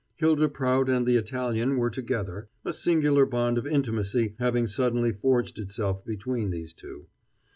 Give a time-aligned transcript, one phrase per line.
[0.15, 5.59] Hylda Prout and the Italian were together a singular bond of intimacy having suddenly forged
[5.59, 7.05] itself between these two.